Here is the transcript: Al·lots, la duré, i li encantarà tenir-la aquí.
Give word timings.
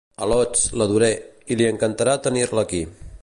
Al·lots, 0.27 0.63
la 0.81 0.87
duré, 0.93 1.11
i 1.55 1.59
li 1.61 1.69
encantarà 1.75 2.17
tenir-la 2.29 2.67
aquí. 2.69 2.83